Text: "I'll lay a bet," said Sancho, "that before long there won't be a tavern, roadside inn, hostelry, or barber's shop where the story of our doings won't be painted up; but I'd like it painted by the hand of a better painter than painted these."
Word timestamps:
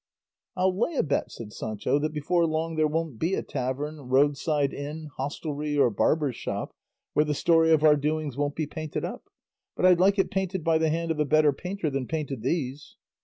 "I'll 0.55 0.75
lay 0.75 0.95
a 0.95 1.03
bet," 1.03 1.31
said 1.31 1.53
Sancho, 1.53 1.99
"that 1.99 2.11
before 2.11 2.47
long 2.47 2.75
there 2.75 2.87
won't 2.87 3.19
be 3.19 3.35
a 3.35 3.43
tavern, 3.43 3.97
roadside 4.09 4.73
inn, 4.73 5.11
hostelry, 5.17 5.77
or 5.77 5.91
barber's 5.91 6.35
shop 6.35 6.73
where 7.13 7.23
the 7.25 7.35
story 7.35 7.69
of 7.71 7.83
our 7.83 7.95
doings 7.95 8.35
won't 8.35 8.55
be 8.55 8.65
painted 8.65 9.05
up; 9.05 9.25
but 9.75 9.85
I'd 9.85 9.99
like 9.99 10.17
it 10.17 10.31
painted 10.31 10.63
by 10.63 10.79
the 10.79 10.89
hand 10.89 11.11
of 11.11 11.19
a 11.19 11.23
better 11.25 11.53
painter 11.53 11.91
than 11.91 12.07
painted 12.07 12.41
these." 12.41 12.95